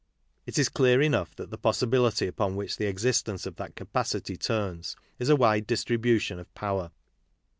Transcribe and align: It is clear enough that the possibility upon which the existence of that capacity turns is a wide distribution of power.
It 0.47 0.57
is 0.57 0.67
clear 0.67 0.99
enough 0.99 1.35
that 1.35 1.51
the 1.51 1.59
possibility 1.59 2.25
upon 2.25 2.55
which 2.55 2.77
the 2.77 2.87
existence 2.87 3.45
of 3.45 3.57
that 3.57 3.75
capacity 3.75 4.35
turns 4.35 4.95
is 5.19 5.29
a 5.29 5.35
wide 5.35 5.67
distribution 5.67 6.39
of 6.39 6.51
power. 6.55 6.89